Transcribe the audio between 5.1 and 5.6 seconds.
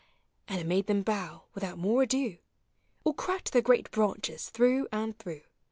through.